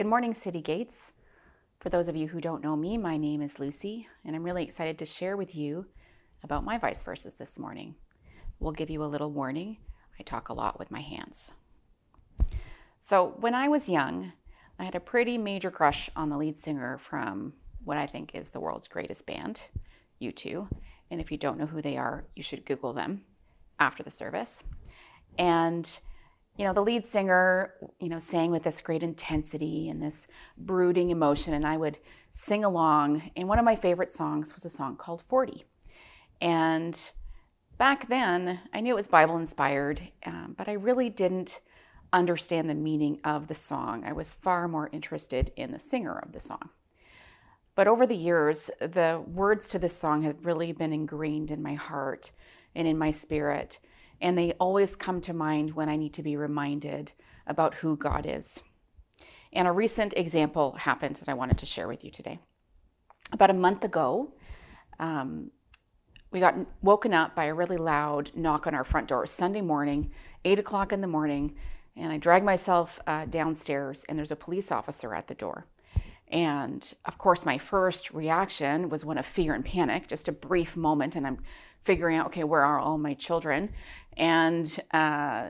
[0.00, 1.12] Good morning, City Gates.
[1.78, 4.62] For those of you who don't know me, my name is Lucy, and I'm really
[4.62, 5.88] excited to share with you
[6.42, 7.96] about my vice verses this morning.
[8.60, 9.76] We'll give you a little warning.
[10.18, 11.52] I talk a lot with my hands.
[12.98, 14.32] So, when I was young,
[14.78, 17.52] I had a pretty major crush on the lead singer from
[17.84, 19.64] what I think is the world's greatest band,
[20.22, 20.66] U2.
[21.10, 23.26] And if you don't know who they are, you should Google them
[23.78, 24.64] after the service.
[25.36, 26.00] And
[26.60, 31.08] you know, the lead singer, you know, sang with this great intensity and this brooding
[31.08, 31.96] emotion, and I would
[32.28, 33.30] sing along.
[33.34, 35.64] And one of my favorite songs was a song called 40.
[36.42, 37.12] And
[37.78, 41.62] back then, I knew it was Bible inspired, um, but I really didn't
[42.12, 44.04] understand the meaning of the song.
[44.04, 46.68] I was far more interested in the singer of the song.
[47.74, 51.72] But over the years, the words to this song have really been ingrained in my
[51.72, 52.32] heart
[52.74, 53.78] and in my spirit
[54.20, 57.12] and they always come to mind when I need to be reminded
[57.46, 58.62] about who God is.
[59.52, 62.38] And a recent example happened that I wanted to share with you today.
[63.32, 64.34] About a month ago,
[64.98, 65.50] um,
[66.30, 69.26] we got woken up by a really loud knock on our front door.
[69.26, 70.12] Sunday morning,
[70.44, 71.56] 8 o'clock in the morning,
[71.96, 75.66] and I drag myself uh, downstairs, and there's a police officer at the door.
[76.30, 80.76] And of course, my first reaction was one of fear and panic, just a brief
[80.76, 81.16] moment.
[81.16, 81.38] And I'm
[81.82, 83.70] figuring out, okay, where are all my children?
[84.16, 85.48] And uh,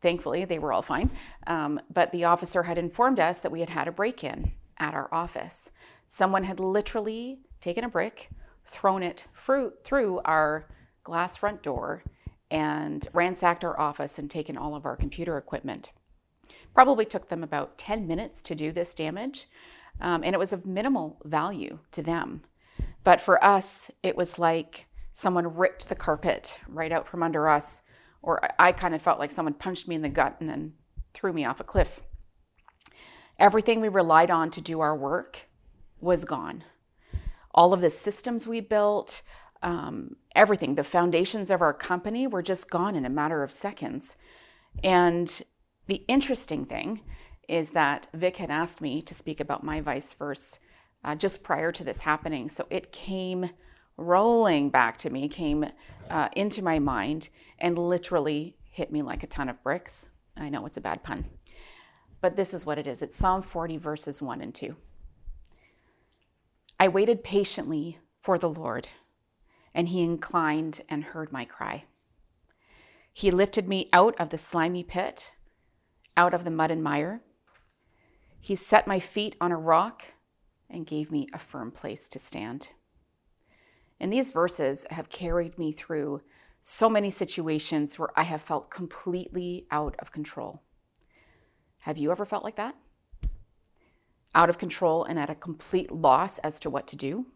[0.00, 1.10] thankfully, they were all fine.
[1.46, 4.94] Um, but the officer had informed us that we had had a break in at
[4.94, 5.70] our office.
[6.06, 8.30] Someone had literally taken a brick,
[8.64, 10.68] thrown it through, through our
[11.04, 12.02] glass front door,
[12.50, 15.92] and ransacked our office and taken all of our computer equipment.
[16.74, 19.48] Probably took them about 10 minutes to do this damage,
[20.00, 22.42] um, and it was of minimal value to them.
[23.04, 27.82] But for us, it was like someone ripped the carpet right out from under us,
[28.22, 30.74] or I kind of felt like someone punched me in the gut and then
[31.14, 32.02] threw me off a cliff.
[33.38, 35.48] Everything we relied on to do our work
[36.00, 36.64] was gone.
[37.54, 39.22] All of the systems we built,
[39.62, 44.16] um, everything, the foundations of our company were just gone in a matter of seconds.
[44.82, 45.42] And
[45.86, 47.00] the interesting thing
[47.48, 50.58] is that Vic had asked me to speak about my vice verse
[51.04, 52.48] uh, just prior to this happening.
[52.48, 53.50] So it came
[53.96, 55.64] rolling back to me, came
[56.10, 60.10] uh, into my mind, and literally hit me like a ton of bricks.
[60.36, 61.24] I know it's a bad pun,
[62.20, 64.76] but this is what it is it's Psalm 40, verses 1 and 2.
[66.78, 68.88] I waited patiently for the Lord,
[69.74, 71.84] and he inclined and heard my cry.
[73.14, 75.32] He lifted me out of the slimy pit,
[76.18, 77.22] out of the mud and mire.
[78.46, 80.04] He set my feet on a rock
[80.70, 82.68] and gave me a firm place to stand.
[83.98, 86.20] And these verses have carried me through
[86.60, 90.62] so many situations where I have felt completely out of control.
[91.80, 92.76] Have you ever felt like that?
[94.32, 97.26] Out of control and at a complete loss as to what to do?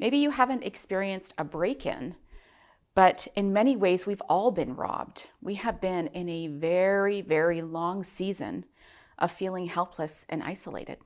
[0.00, 2.16] Maybe you haven't experienced a break in,
[2.96, 5.28] but in many ways, we've all been robbed.
[5.40, 8.64] We have been in a very, very long season
[9.20, 10.98] of feeling helpless and isolated.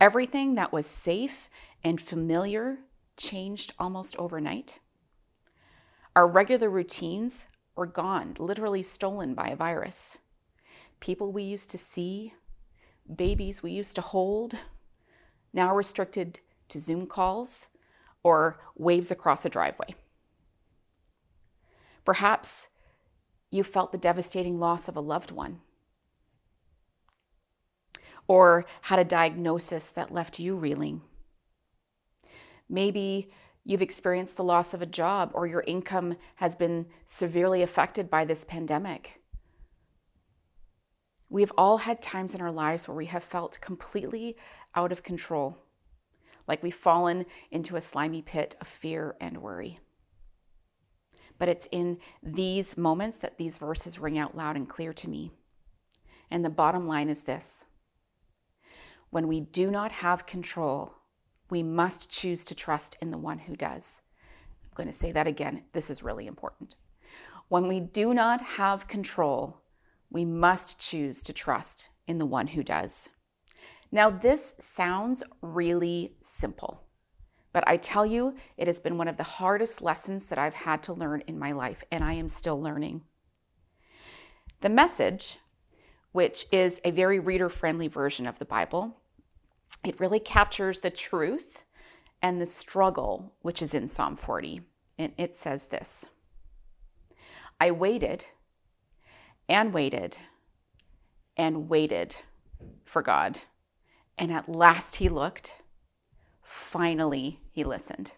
[0.00, 1.48] Everything that was safe
[1.82, 2.78] and familiar
[3.16, 4.78] changed almost overnight.
[6.14, 10.18] Our regular routines were gone, literally stolen by a virus.
[11.00, 12.34] People we used to see,
[13.14, 14.54] babies we used to hold,
[15.52, 17.68] now restricted to Zoom calls
[18.22, 19.94] or waves across a driveway.
[22.04, 22.68] Perhaps
[23.50, 25.60] you felt the devastating loss of a loved one
[28.28, 31.00] or had a diagnosis that left you reeling
[32.68, 33.30] Maybe
[33.64, 38.24] you've experienced the loss of a job or your income has been severely affected by
[38.24, 39.20] this pandemic.
[41.30, 44.36] We've all had times in our lives where we have felt completely
[44.74, 45.58] out of control,
[46.46, 49.78] like we've fallen into a slimy pit of fear and worry.
[51.38, 55.30] But it's in these moments that these verses ring out loud and clear to me.
[56.30, 57.66] And the bottom line is this
[59.10, 60.94] when we do not have control,
[61.50, 64.02] we must choose to trust in the one who does.
[64.64, 65.64] I'm going to say that again.
[65.72, 66.76] This is really important.
[67.48, 69.62] When we do not have control,
[70.10, 73.08] we must choose to trust in the one who does.
[73.90, 76.82] Now, this sounds really simple,
[77.54, 80.82] but I tell you, it has been one of the hardest lessons that I've had
[80.84, 83.02] to learn in my life, and I am still learning.
[84.60, 85.38] The message,
[86.12, 88.96] which is a very reader friendly version of the Bible,
[89.84, 91.64] it really captures the truth
[92.22, 94.62] and the struggle which is in Psalm 40.
[94.98, 96.08] And it says this
[97.60, 98.26] I waited
[99.48, 100.16] and waited
[101.36, 102.16] and waited
[102.84, 103.40] for God.
[104.16, 105.62] And at last he looked.
[106.42, 108.14] Finally, he listened.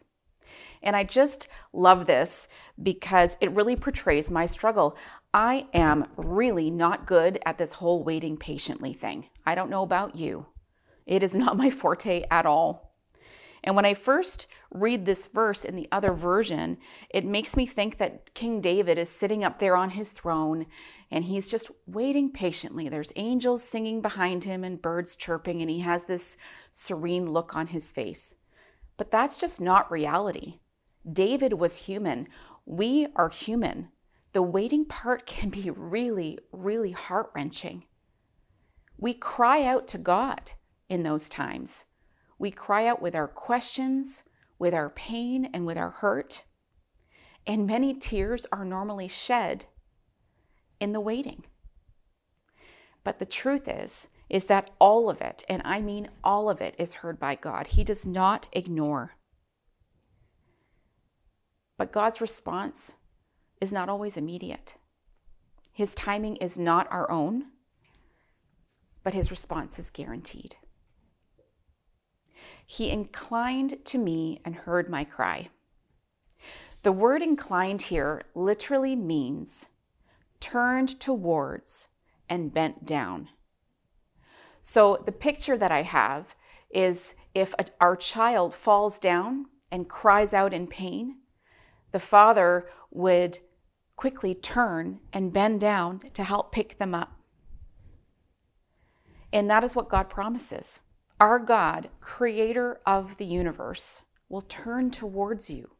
[0.82, 2.48] And I just love this
[2.82, 4.96] because it really portrays my struggle.
[5.34, 9.26] I am really not good at this whole waiting patiently thing.
[9.44, 10.46] I don't know about you.
[11.06, 12.90] It is not my forte at all.
[13.62, 16.78] And when I first read this verse in the other version,
[17.10, 20.66] it makes me think that King David is sitting up there on his throne
[21.10, 22.88] and he's just waiting patiently.
[22.88, 26.36] There's angels singing behind him and birds chirping, and he has this
[26.70, 28.36] serene look on his face.
[28.96, 30.59] But that's just not reality.
[31.10, 32.28] David was human.
[32.66, 33.88] We are human.
[34.32, 37.84] The waiting part can be really, really heart wrenching.
[38.96, 40.52] We cry out to God
[40.88, 41.86] in those times.
[42.38, 44.24] We cry out with our questions,
[44.58, 46.44] with our pain, and with our hurt.
[47.46, 49.66] And many tears are normally shed
[50.78, 51.44] in the waiting.
[53.02, 56.74] But the truth is, is that all of it, and I mean all of it,
[56.78, 57.68] is heard by God.
[57.68, 59.16] He does not ignore.
[61.80, 62.96] But God's response
[63.58, 64.74] is not always immediate.
[65.72, 67.46] His timing is not our own,
[69.02, 70.56] but his response is guaranteed.
[72.66, 75.48] He inclined to me and heard my cry.
[76.82, 79.68] The word inclined here literally means
[80.38, 81.88] turned towards
[82.28, 83.30] and bent down.
[84.60, 86.34] So the picture that I have
[86.68, 91.16] is if a, our child falls down and cries out in pain,
[91.92, 93.38] the father would
[93.96, 97.20] quickly turn and bend down to help pick them up.
[99.32, 100.80] And that is what God promises.
[101.20, 105.70] Our God, creator of the universe, will turn towards you.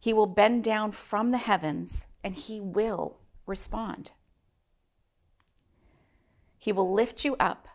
[0.00, 4.12] He will bend down from the heavens and he will respond.
[6.58, 7.68] He will lift you up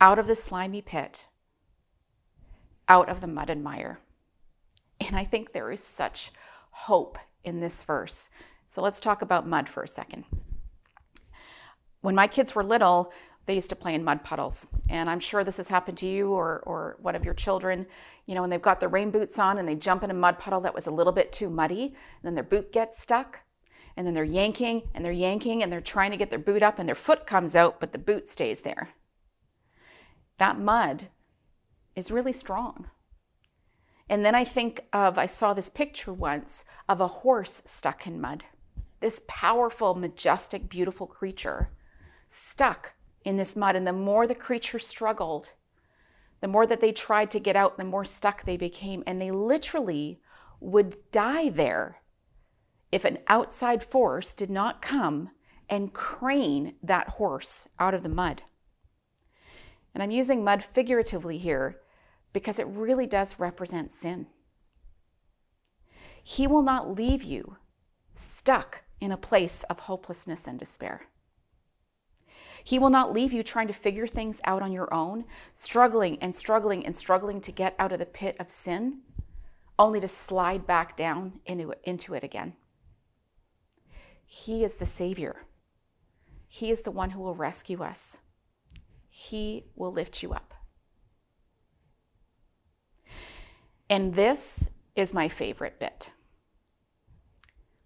[0.00, 1.26] out of the slimy pit,
[2.88, 4.00] out of the mud and mire.
[5.00, 6.30] And I think there is such
[6.70, 8.30] hope in this verse.
[8.66, 10.24] So let's talk about mud for a second.
[12.00, 13.12] When my kids were little,
[13.46, 14.66] they used to play in mud puddles.
[14.90, 17.86] And I'm sure this has happened to you or, or one of your children.
[18.26, 20.38] You know, when they've got their rain boots on and they jump in a mud
[20.38, 23.40] puddle that was a little bit too muddy, and then their boot gets stuck,
[23.96, 26.78] and then they're yanking and they're yanking and they're trying to get their boot up,
[26.78, 28.90] and their foot comes out, but the boot stays there.
[30.38, 31.06] That mud
[31.94, 32.90] is really strong.
[34.08, 38.20] And then I think of, I saw this picture once of a horse stuck in
[38.20, 38.44] mud.
[39.00, 41.70] This powerful, majestic, beautiful creature
[42.28, 42.94] stuck
[43.24, 43.74] in this mud.
[43.74, 45.52] And the more the creature struggled,
[46.40, 49.02] the more that they tried to get out, the more stuck they became.
[49.06, 50.20] And they literally
[50.60, 52.02] would die there
[52.92, 55.30] if an outside force did not come
[55.68, 58.42] and crane that horse out of the mud.
[59.92, 61.80] And I'm using mud figuratively here
[62.32, 64.26] because it really does represent sin.
[66.22, 67.56] He will not leave you
[68.14, 71.08] stuck in a place of hopelessness and despair.
[72.64, 76.34] He will not leave you trying to figure things out on your own, struggling and
[76.34, 79.02] struggling and struggling to get out of the pit of sin,
[79.78, 82.54] only to slide back down into it, into it again.
[84.24, 85.46] He is the Savior.
[86.48, 88.18] He is the one who will rescue us.
[89.08, 90.52] He will lift you up.
[93.88, 96.10] And this is my favorite bit.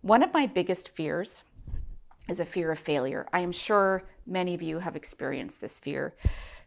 [0.00, 1.42] One of my biggest fears
[2.28, 3.26] is a fear of failure.
[3.32, 6.16] I am sure many of you have experienced this fear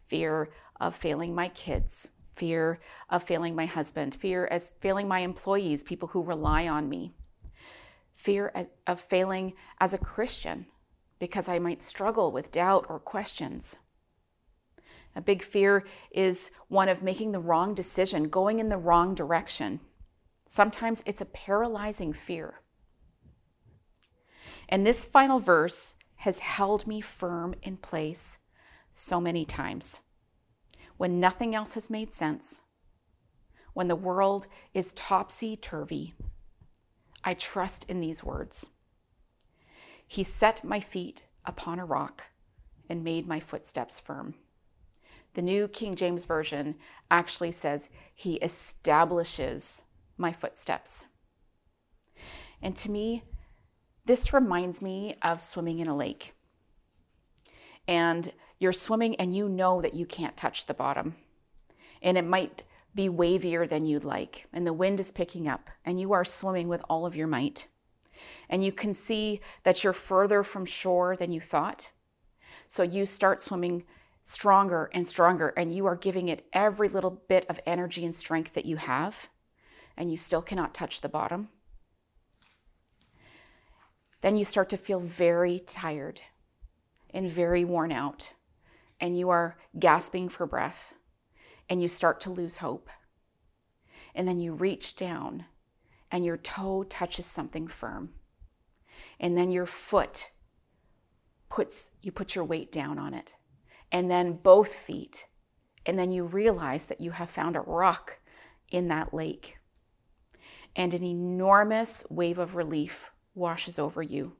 [0.06, 0.50] fear
[0.80, 6.08] of failing my kids, fear of failing my husband, fear as failing my employees, people
[6.08, 7.14] who rely on me,
[8.12, 8.52] fear
[8.86, 10.66] of failing as a Christian
[11.18, 13.78] because I might struggle with doubt or questions.
[15.16, 19.80] A big fear is one of making the wrong decision, going in the wrong direction.
[20.46, 22.60] Sometimes it's a paralyzing fear.
[24.68, 28.38] And this final verse has held me firm in place
[28.90, 30.00] so many times.
[30.96, 32.62] When nothing else has made sense,
[33.72, 36.14] when the world is topsy turvy,
[37.24, 38.70] I trust in these words.
[40.06, 42.24] He set my feet upon a rock
[42.88, 44.34] and made my footsteps firm.
[45.34, 46.76] The New King James Version
[47.10, 49.82] actually says, He establishes
[50.16, 51.06] my footsteps.
[52.62, 53.24] And to me,
[54.06, 56.34] this reminds me of swimming in a lake.
[57.86, 61.16] And you're swimming and you know that you can't touch the bottom.
[62.00, 62.62] And it might
[62.94, 66.68] be wavier than you'd like, and the wind is picking up, and you are swimming
[66.68, 67.66] with all of your might.
[68.48, 71.90] And you can see that you're further from shore than you thought.
[72.68, 73.84] So you start swimming
[74.24, 78.54] stronger and stronger, and you are giving it every little bit of energy and strength
[78.54, 79.28] that you have,
[79.96, 81.50] and you still cannot touch the bottom,
[84.22, 86.22] then you start to feel very tired
[87.12, 88.32] and very worn out,
[88.98, 90.94] and you are gasping for breath,
[91.68, 92.88] and you start to lose hope.
[94.14, 95.44] And then you reach down,
[96.10, 98.14] and your toe touches something firm.
[99.20, 100.30] And then your foot
[101.50, 103.34] puts, you put your weight down on it
[103.94, 105.28] and then both feet.
[105.86, 108.18] And then you realize that you have found a rock
[108.72, 109.58] in that lake.
[110.74, 114.32] And an enormous wave of relief washes over you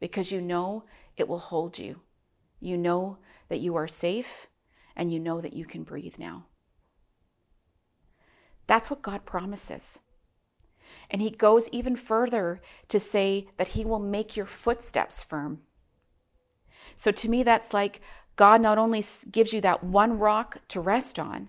[0.00, 0.84] because you know
[1.16, 2.00] it will hold you.
[2.58, 4.48] You know that you are safe
[4.96, 6.46] and you know that you can breathe now.
[8.66, 10.00] That's what God promises.
[11.08, 15.60] And He goes even further to say that He will make your footsteps firm.
[16.96, 18.00] So to me, that's like
[18.36, 21.48] God not only gives you that one rock to rest on,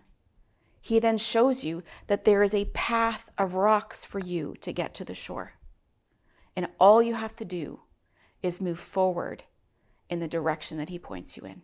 [0.82, 4.94] He then shows you that there is a path of rocks for you to get
[4.96, 5.54] to the shore.
[6.56, 7.82] And all you have to do
[8.44, 9.44] is move forward
[10.10, 11.62] in the direction that He points you in.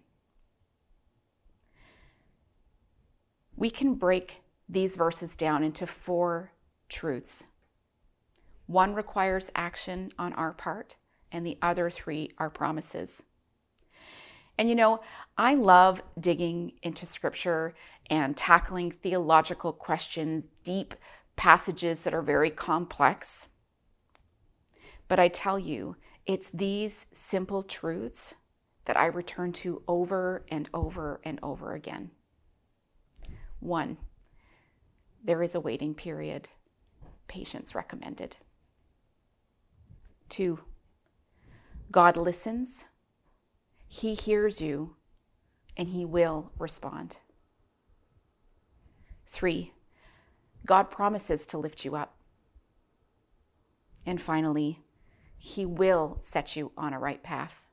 [3.56, 6.52] We can break these verses down into four
[6.90, 7.48] truths.
[8.68, 10.98] One requires action on our part,
[11.32, 13.24] and the other three are promises.
[14.58, 15.02] And you know,
[15.38, 17.76] I love digging into scripture
[18.10, 20.96] and tackling theological questions, deep
[21.36, 23.50] passages that are very complex.
[25.08, 25.96] But I tell you,
[26.26, 28.36] it's these simple truths
[28.86, 32.12] that I return to over and over and over again.
[33.60, 33.98] One,
[35.24, 36.50] there is a waiting period,
[37.28, 38.38] patience recommended.
[40.30, 40.60] Two,
[41.92, 42.86] God listens
[43.88, 44.96] he hears you
[45.76, 47.18] and He will respond.
[49.26, 49.74] Three,
[50.66, 52.16] God promises to lift you up.
[54.06, 54.82] And finally,
[55.38, 57.66] He will set you on a right path.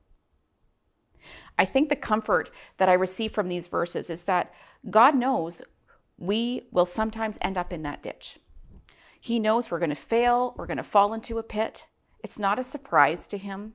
[1.58, 4.52] I think the comfort that I receive from these verses is that
[4.90, 5.62] God knows
[6.18, 8.38] we will sometimes end up in that ditch.
[9.18, 11.86] He knows we're going to fail, we're going to fall into a pit.
[12.22, 13.74] It's not a surprise to Him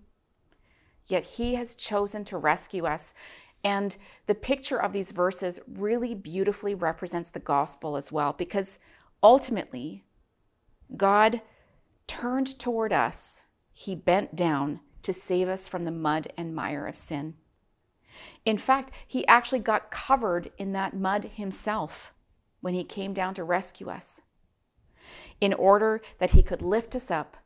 [1.10, 3.14] yet He has chosen to rescue us.
[3.64, 8.80] And the picture of these verses really beautifully represents the gospel as well, because
[9.22, 10.06] ultimately,
[10.96, 11.42] God
[12.08, 16.98] turned toward us, He bent down to save us from the mud and mire of
[16.98, 17.36] sin.
[18.46, 22.14] In fact, He actually got covered in that mud Himself
[22.62, 24.22] when He came down to rescue us,
[25.42, 27.38] in order that He could lift us up,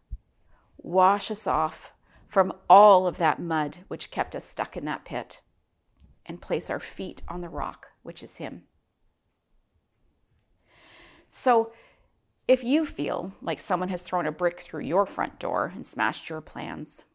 [0.78, 1.92] wash us off
[2.34, 5.42] from all of that mud which kept us stuck in that pit
[6.26, 8.64] and place our feet on the rock, which is Him.
[11.30, 11.72] So,
[12.48, 16.28] if you feel like someone has thrown a brick through your front door and smashed
[16.28, 17.06] your plans,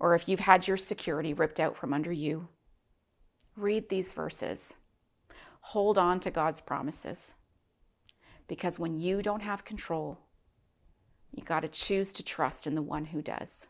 [0.00, 2.48] or if you've had your security ripped out from under you,
[3.54, 4.76] read these verses.
[5.60, 7.34] Hold on to God's promises.
[8.48, 10.20] Because when you don't have control,
[11.32, 13.68] you got to choose to trust in the one who does.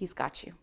[0.00, 0.54] He's got you.